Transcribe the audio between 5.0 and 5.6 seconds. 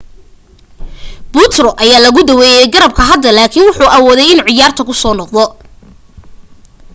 noqdo